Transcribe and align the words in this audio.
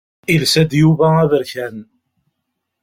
Yelsa-d 0.31 0.71
Yuba 0.81 1.07
aberkan. 1.23 1.77